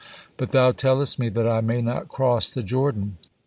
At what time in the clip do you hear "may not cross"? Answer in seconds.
1.61-2.49